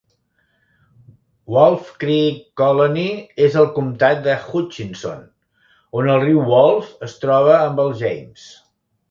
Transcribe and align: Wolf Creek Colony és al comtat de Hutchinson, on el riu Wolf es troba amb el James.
Wolf 1.55 1.91
Creek 2.03 2.39
Colony 2.61 3.05
és 3.49 3.59
al 3.61 3.69
comtat 3.75 4.25
de 4.29 4.39
Hutchinson, 4.47 5.21
on 6.01 6.11
el 6.17 6.25
riu 6.25 6.43
Wolf 6.55 6.91
es 7.11 7.17
troba 7.27 7.55
amb 7.61 7.85
el 7.87 7.95
James. 8.03 8.51